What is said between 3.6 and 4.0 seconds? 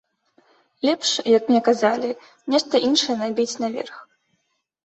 наверх.